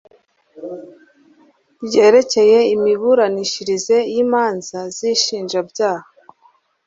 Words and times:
ryerekeye 1.85 2.59
imiburanishirize 2.75 3.97
y 4.13 4.15
imanza 4.23 4.79
z 4.95 4.97
inshinjabyaha 5.11 6.07